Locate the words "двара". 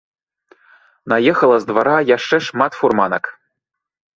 1.73-1.93